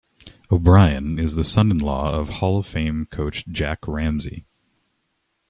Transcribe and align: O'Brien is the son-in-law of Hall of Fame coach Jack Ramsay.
O'Brien 0.51 1.19
is 1.19 1.35
the 1.35 1.43
son-in-law 1.43 2.11
of 2.19 2.29
Hall 2.29 2.57
of 2.57 2.65
Fame 2.65 3.05
coach 3.11 3.45
Jack 3.47 3.87
Ramsay. 3.87 4.47